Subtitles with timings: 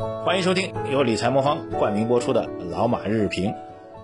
[0.00, 3.50] 欢迎收听由理财魔方冠名播出的《老马日评》。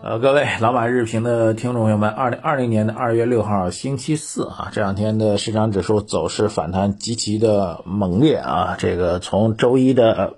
[0.02, 8.76] 呃，各位老马日评的听众朋友们，二零二零年的二月六号星期四啊，这两天的市场指数走势反弹极其的猛烈啊。
[8.78, 10.34] 这个从周一的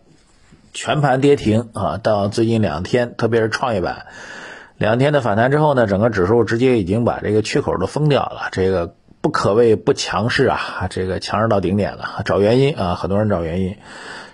[0.72, 4.06] 全盘跌停啊，到最近两天，特别是创业板
[4.76, 8.42] 两天的反弹之后呢，整个指数直接已经把这个缺口都封掉了。
[8.52, 12.22] 这个不可谓不强势啊，这个强势到顶点了。
[12.24, 13.76] 找原因啊，很多人找原因。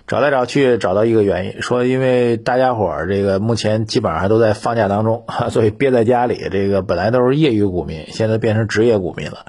[0.07, 6.47] 找来找去找到一个原因，说因为大家伙儿这个目前基本上还都在放假当中， 所以憋在家里。
[6.51, 9.45] 这个本来都是业余股民，现在变成职业股民了。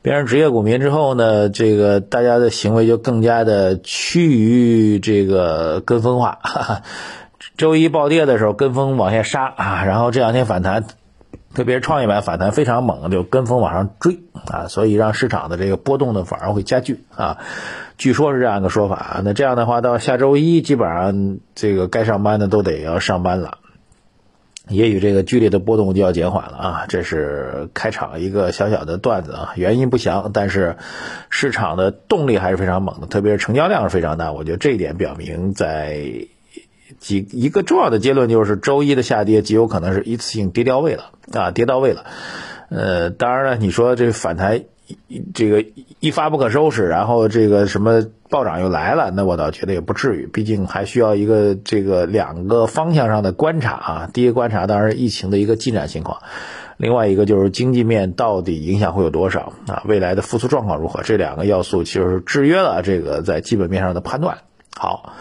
[0.00, 6.38] 变成职业股民之后呢，这个大家的行为就更加的趋于这个跟风化。
[7.56, 10.84] 周一暴跌的时候跟风往下杀啊，然后这两天反弹，
[11.58, 17.38] 特别是创业板反弹非常猛，就跟风往上追啊，所以让市场的这个波动呢反而会加剧啊。
[17.96, 23.58] 据说是这样一个说法，那这样的话，到下周一基本上这个该上班的都得要上班了，
[24.68, 26.84] 也许这个剧烈的波动就要减缓了啊。
[26.88, 30.76] 这是开场一个小小的段子啊，原因不详，但是
[31.28, 34.30] 市场的动力还是非常猛的，特别是成交量是非常大。
[34.30, 36.28] 我觉得这一点表明，在
[36.98, 42.04] 几一个重要的结论就是，周一的下跌极有可能是一次性跌掉位了啊，跌到位了。
[42.70, 44.64] 呃，当然了，你说这反弹。
[45.34, 45.66] 这个
[46.00, 54.10] 一发不可收拾，然后这个什么暴涨又来了，那我倒觉得也不至于，毕竟还需要一个这个两个方向上的观察啊。
[54.10, 56.22] 第一个观察当然疫情的一个进展情况，
[56.78, 59.82] 另外一个就是经济面到底影响会有多少啊？
[59.84, 61.02] 未来的复苏状况如何？
[61.02, 64.38] 这两个要素其实制约了这个在基本面上的判断。
[64.74, 65.12] 好。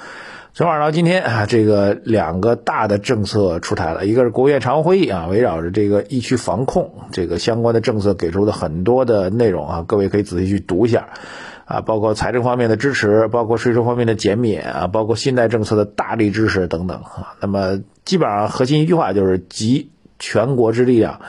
[0.58, 11.10] 昨晚到今天啊，这个两个大的政策出台了，一个是国务院常务会议啊，围绕着这个疫区防控这个相关的政策给出的很多的内容啊，各位可以仔细去读一下
[11.66, 17.36] 啊，包括财政方面的支持，包括税收方面的减免啊，包括信贷政策的大力支持等等啊。
[17.40, 21.22] 那么基本上核心一句话就是集全国之力量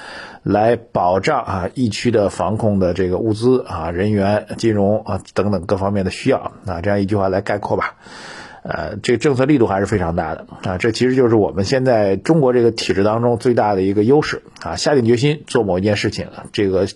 [0.42, 7.96] 来保障啊疫区的防控的这个物资啊、人员、金融啊等等各方面的需要啊，这样一句话来概括吧。
[8.70, 10.76] 呃，这个政策力度还是非常大的啊！
[10.76, 14.76] 这其实就是我们现在中国这个体制当中最大的一个优势啊！
[14.76, 16.86] 下定决心做某一件事情，这个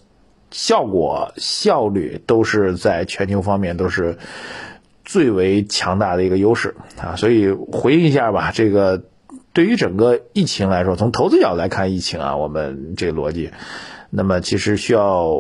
[0.51, 4.19] 效果效率都是在全球方面都是
[5.03, 7.17] 最为强大的一个优势啊！
[7.17, 9.05] 所以回应一下吧，这个
[9.55, 13.51] 对于整个疫情来说，从投资角度来看疫情啊，我们这个逻辑，
[14.11, 15.33] 那么其实需要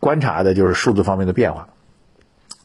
[0.00, 1.68] 观察的就是数字方面的变化。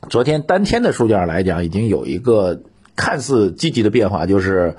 [0.09, 2.63] 昨天单天的数据上来讲，已经有一个。
[2.97, 4.75] 看似积极的变化就是，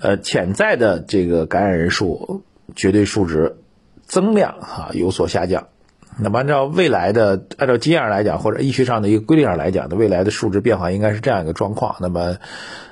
[0.00, 2.42] 呃，潜在的这个感染人数
[2.74, 3.58] 绝对数值
[4.06, 5.68] 增量哈有所下降。
[6.16, 11.96] 那么按照未来的按照经验来讲，或者医学上的一个规律上来讲的未来的数值变化应该是这样一个状况。
[12.00, 12.36] 那么，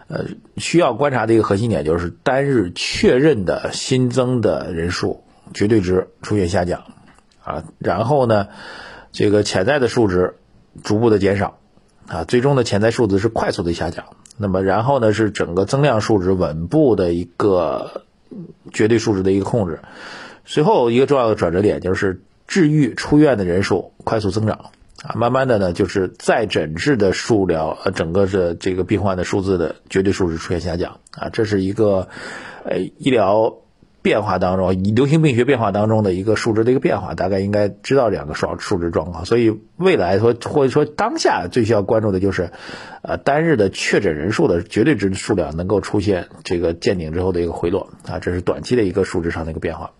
[0.08, 0.26] 呃，
[0.56, 5.22] 需要观察的一个核心点就是单日确认的新增的人数
[5.54, 6.82] 绝对值出现下降
[7.44, 8.48] 啊，然后呢，
[9.12, 10.34] 这个潜在的数值
[10.82, 11.58] 逐步的减少
[12.08, 14.04] 啊，最终的潜在数字是快速的下降。
[14.42, 18.02] 那么，然后呢是整个增量数值稳步的一个
[18.72, 19.80] 绝对数值的一个控制。
[20.44, 24.70] 随后一个重要的转折点就是治愈出院的人数快速增长
[25.02, 32.08] 啊，慢慢的呢就是再诊治的数量呃整个的这个病患的数字的绝对数值出现下降啊，这是一个
[32.64, 33.56] 呃医疗。
[34.02, 39.24] 变化当中，流行病学变化当中的一个数值的一个变化，大概应该知道两个数数值状况。
[39.24, 42.50] 所以未来说或者说当下最需要关注的就是，
[43.02, 49.92] 呃，单日的确诊人数的绝对值数量能够出现这个见顶之后的一个回落啊，这是短期的一个数值上的一个变化。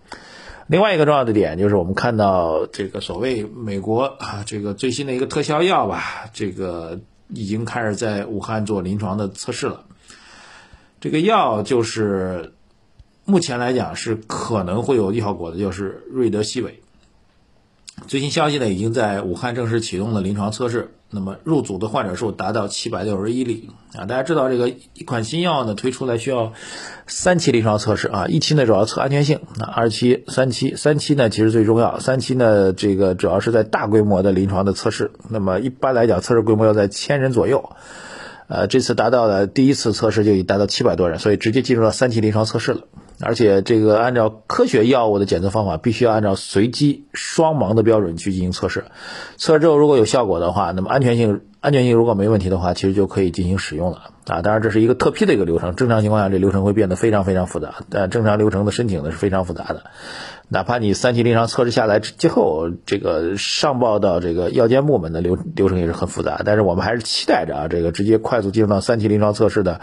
[0.67, 6.99] 另外一个重要的点就是我们看到这个所谓美国啊这个最新的一个特效药吧，这个
[7.29, 9.84] 已经开始在武汉做临床的测试了。
[11.01, 12.53] 这个药就是。
[13.32, 16.82] 目前来讲是可能会有利好果的，就是瑞德西韦。
[18.06, 20.91] 最新消息呢，已经在武汉正式启动了临床测试。
[21.09, 24.04] 那么入组的患者数达到七百六十一例啊！
[24.04, 26.53] 大家知道这个一款新药呢推出来需要
[27.07, 35.10] 三期临床测试啊，一期呢主要测安全性，那二期、三期，三期呢其实最重要，三期呢这个主要是在大规模的临床的测试。
[35.30, 37.71] 那么一般来讲，测试规模要在千人左右。
[38.48, 42.83] 呃，这次达到了第一次测试就已达到七百多人，所以直接进入了三期临床测试了。
[43.20, 48.84] 而且这个按照科学药物的检测方法，必须要按照随机双盲的标准去进行测试。
[49.36, 54.42] 测试之后如果有效果的话，那么安全性安全性如果没问题的话，其实就可以进行使用了啊。
[54.42, 57.76] 当然这是一个特批的一个流程，正常情况下这流程会变得非常非常复杂。
[57.88, 59.84] 但正常流程的申请呢是非常复杂的，
[60.48, 66.42] 哪怕你三期临床测试下来之后，这个上报到这个药监部门的流流程也是很复杂。
[66.44, 69.82] 但是我们还是期待着啊，这个直接快速进入到三期临床测试的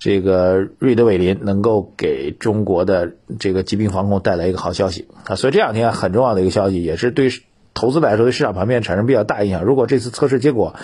[0.00, 5.36] 这个瑞德韦林能够给中国的这个疾病防控带来一个好消息啊。
[5.36, 7.30] 所以这两天很重要的一个消息，也是对。
[7.74, 9.64] 投资来说，对市场盘面产生比较大影响。
[9.64, 10.74] 如果这次测试结果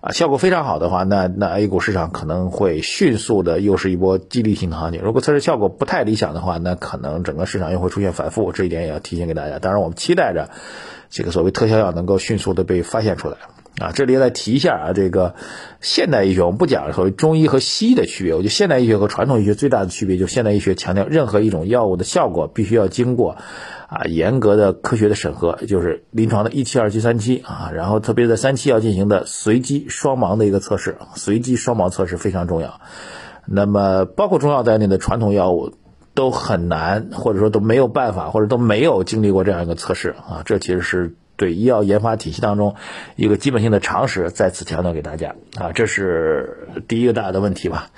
[0.00, 5.02] 啊效果非常好的话，那那 A 股市场可能会迅速的又是一波激励性的行情。
[5.02, 8.52] 如果测试效果不太理想的话，那可能整个市场又会出现反复。
[8.52, 9.58] 这一点也要提醒给大家。
[9.58, 10.50] 当然，我们期待着
[11.10, 13.36] 这个所谓特效药能够迅速的被发现出来
[13.78, 13.92] 啊。
[13.92, 15.34] 这里再提一下啊，这个
[15.80, 23.36] 现代医学我们不讲所谓中医和西医的区别，我觉得现代医学和传统医学最大的区别就是现代医学强调任何一种药物的效果必须要经过。
[23.90, 32.80] 啊，严格的科学的审核，就是临床的一期、二期、三期啊，然后特别在三期要进行的随机双盲的一个测试，随机双盲测试非常重要。
[33.46, 35.72] 那么，包括中药在内的传统药物
[36.14, 41.16] 都很难，或者说都没有办法，或者都没有经历过这样一个测试啊，这其实是。
[41.40, 42.74] 对医药研发体系当中
[43.16, 47.88] 一个基本性的常识，再次强调给大家啊，这是第一个大的问题吧。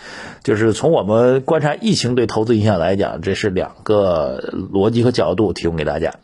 [0.45, 6.15] 就是从我们观察疫情对投资影响来讲，这是两个逻辑和角度提供给大家。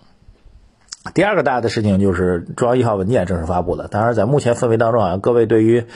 [1.12, 3.88] 第二个大的事情就是中央一号文件正式发布了。
[3.88, 5.86] 当然，在目前氛围当中啊，各位对于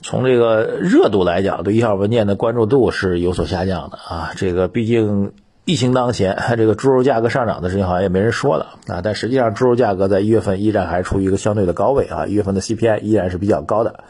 [0.00, 4.30] 从这个热度来讲，对一号文件的关注度是有所下降的啊。
[4.34, 5.32] 这个毕竟。
[5.66, 9.00] 疫情当前，这个猪肉价格上涨的事情好像也没人说了啊。
[9.02, 12.28] 但实际上，猪肉价格在一月份依然还处于一个相对的高位啊。
[12.28, 14.04] 一月份的 CPI 依然是比较高的。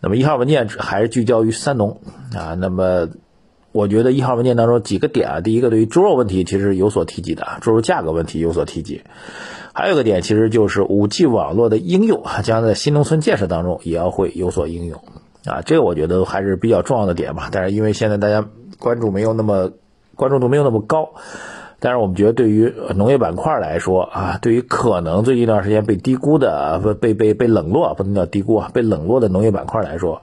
[0.00, 2.00] 那么一号文件还是聚焦于三农
[2.34, 2.54] 啊。
[2.54, 3.08] 那么
[3.72, 9.02] 我觉得一号文件当中几个点啊，第一个对于猪肉问题其实有所提及的，猪肉价格问题有所提及。
[9.74, 15.02] 还有一个点其实就是五 G 网络的应用啊，将在新农村建设当中也要会有所应用
[15.44, 15.60] 啊。
[15.60, 17.50] 这个我觉得还是比较重要的点吧。
[17.52, 18.48] 但是因为现在大家
[18.78, 19.72] 关注没有那么。
[20.16, 21.10] 关注度没有那么高，
[21.78, 30.22] 但是我们觉得对于农业板块来说啊，对于可能最近一段时间被低估的、不被被被冷落，不能叫低估啊，被冷落的农业板块来说，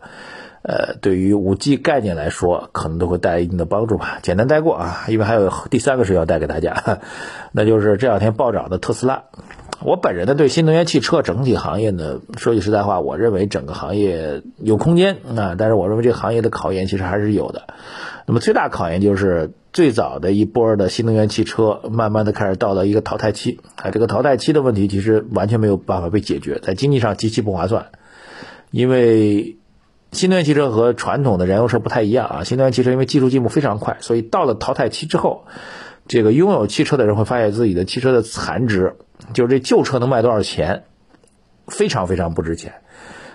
[0.63, 4.19] 呃，对于五 G 概念来说，可能都会带来一定的帮助吧。
[4.23, 6.99] 简单带过啊，因为还有第三个是要带给大家，
[7.53, 9.23] 那就是这两天暴涨的特斯拉。
[9.81, 17.63] 我本人呢，对新能源汽车整体行业呢，说句实在话，我认为整个行业有空间啊，但是我认为这个行业的考验其实还是有的。
[18.25, 23.89] 那么最大考验就是最早的一波的新能源汽车，慢慢的开始到了一个淘汰期啊。
[23.89, 27.87] 这个淘汰期的问题其实完全没有办法被解决，在经济上极其不划算。
[28.69, 29.57] 因为
[30.11, 35.45] 新能源汽车和传统的燃油车不太一样啊，新能源汽车因为技术进步非常快，所以到了淘汰期之后，
[36.07, 38.95] 这个拥有汽车的人会发现自己的汽车的残值，
[39.33, 40.83] 就是这旧车能卖多少钱，
[41.67, 42.82] 非常非常不值钱。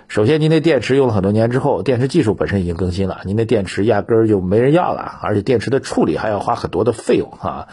[0.09, 7.69] 首先，您的电池用了很多年之后，电池技术本身已经更新了，您的电池压根儿就没人要了，而且电池的处理还要花很多的费用啊，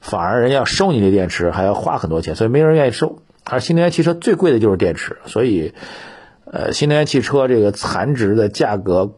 [0.00, 3.20] 反而人家要收你的电池还要花很多钱，所以没人愿意收。
[3.44, 5.74] 而新能源汽车最贵的就是电池，所以，
[6.44, 9.12] 呃，新能源汽车这个残值的价格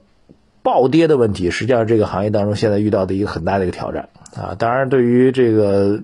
[0.62, 4.56] 暴跌的问题，实际上这个行业当中现在遇到的一个很大的一个挑战啊。
[4.58, 6.02] 当然，对于这个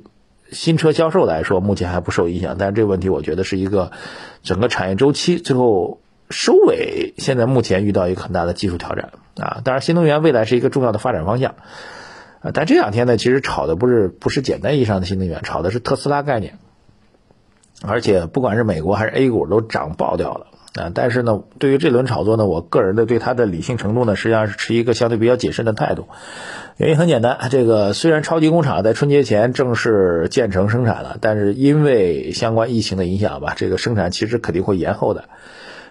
[0.51, 3.93] 新车销售来说，目前还不受影响，但是这个问题我觉得是一个
[4.43, 6.01] 整个产业周期最后。
[6.35, 11.55] 收尾现在目前遇到一个很大的技术挑战啊，当然新能源未来是一个重要的发展方向
[12.41, 16.59] 啊，但这两天呢，其实炒的不是不是简单意义上的新能源，炒的是特斯拉概念，
[17.87, 20.91] 而且不管是美国还是 A 股都涨爆掉了啊。
[20.93, 26.09] 但是呢，对于这轮炒作呢，我个人的对它的理性程度呢，实际上是持一个相对比较谨慎的态度。
[26.79, 35.27] 原因很简单，这个虽然超级工厂在春节前正式建成生产了，但是因为相关疫情的影响吧，这个生产其实肯定会延后的。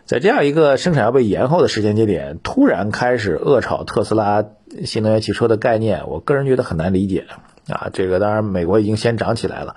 [0.06, 4.46] 在这样一个生产要被延后的时间节点，突然开始恶炒特斯拉
[4.86, 7.26] 新能源汽车的概念，我个人觉得很难理解
[7.68, 7.90] 啊。
[7.94, 9.76] 这个当然美国已经先涨起来了，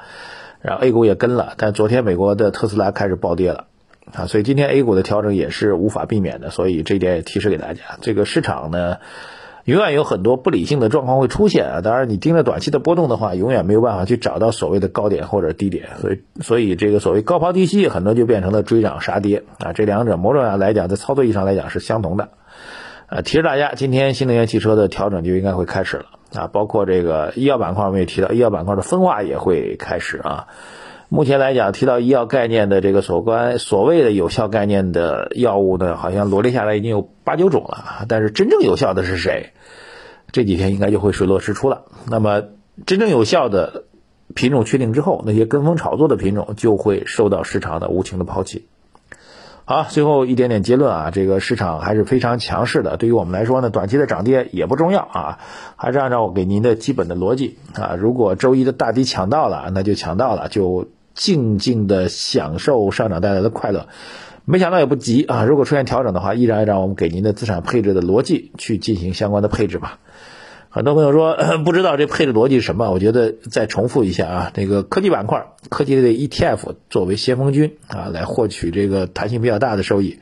[0.60, 3.66] 然后 A 股也跟了，但昨天美国的特斯拉开始暴跌了
[4.12, 6.50] 啊，所以今天 A 股的调整也是无法避免的。
[6.50, 8.98] 所以这一点也提示给大家，这个市场呢。
[9.66, 11.80] 永远有很多不理性的状况会出现啊！
[11.80, 19.72] 当然，你盯着短期的波动的话，永远没有办法去找到所谓的高点或者低点，所以，所以这个所谓高抛低吸，很多就变成了追涨杀跌啊！
[19.72, 22.28] 这两者某种上来讲，在操作意义上来讲是相同的。
[23.08, 26.04] 呃，提示大家，今天新能源汽车的调整就应该会开始了
[26.34, 26.46] 啊！
[26.46, 30.46] 包括这个医药板块，我们也提到，医药板块的分化也会开始啊。
[31.08, 38.04] 目前来讲，提到医药概念的这个所关所谓的有效概念的药物呢，好像罗列下来已经有八九种了。
[38.08, 39.52] 但是真正有效的是谁？
[40.32, 41.84] 这几天应该就会水落石出了。
[42.08, 42.42] 那么
[42.86, 43.84] 真正有效的
[44.34, 48.66] 品种确定之后，那些跟风炒作的品种就会受到市场的无情的抛弃。
[49.64, 52.96] 好，最后一点点结论啊，这个市场还是非常强势的。
[52.96, 55.38] 对于我们来说呢，短期的涨跌也不重要啊，
[55.76, 57.94] 还是按照我给您的基本的逻辑啊。
[57.96, 60.86] 如果周一的大低抢到了，那就抢到了，就
[61.16, 63.88] 静静的享受上涨带来的快乐。
[64.44, 69.98] 没想到也不急啊，如果出现调整的话，依然按照我们给您的资产配置的逻辑去进行相关的配置吧。
[70.68, 80.18] 很多朋友说 不知道这配置逻辑是什么，我觉得再重复一下啊，这个科技板块、科技类的 ETF 作为先锋军啊，来获取这个弹性比较大的收益；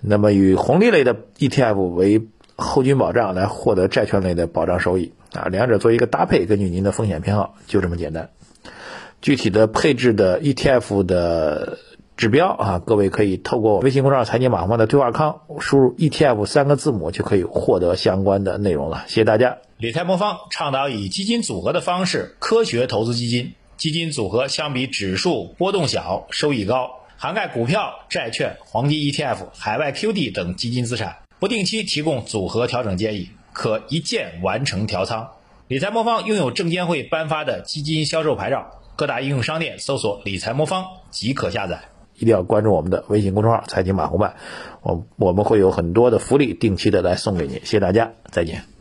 [0.00, 2.26] 那么与红利类的 ETF 为
[2.56, 8.30] 后军保障，来获得债券类的保障收益啊，两者做一个搭配，根据您的风险偏好，就这么简单。
[9.24, 11.78] 具体的配置的 ETF 的。
[12.16, 19.02] 指标啊，各位可以透过微信公众号“财经马红的对话框”输入 ETF 三个字母，就可以获得相关的内容了。
[19.08, 19.58] 谢谢大家。
[19.78, 35.30] 理财魔方倡导以基金组合的方式科学投资基金，基金组合相比指数波动小，收益高，涵盖股票、债券、黄金 ETF、海外 QD 等基金资产，不定期提供组合调整建议，可一键完成调仓。
[35.66, 41.80] 理财魔方拥有证监会颁发的基金销售牌照，各大应用商店搜索“理财魔方”即可下载。
[42.16, 44.36] 一定要关注我们的微信公众号“财经马红漫”，
[44.82, 48.73] 我我们会有很多的福利定期的来送给你，谢谢大家，再见。